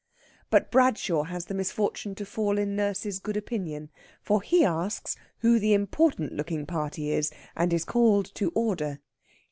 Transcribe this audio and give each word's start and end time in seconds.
But 0.49 0.71
Bradshaw 0.71 1.25
has 1.25 1.45
the 1.45 1.53
misfortune 1.53 2.15
to 2.15 2.25
fall 2.25 2.57
in 2.57 2.75
Nurse's 2.75 3.19
good 3.19 3.37
opinion. 3.37 3.91
For 4.23 4.41
he 4.41 4.65
asks 4.65 5.15
who 5.41 5.59
the 5.59 5.75
important 5.75 6.31
looking 6.33 6.65
party 6.65 7.11
is, 7.11 7.31
and 7.55 7.71
is 7.71 7.85
called 7.85 8.25
to 8.33 8.49
order. 8.55 8.99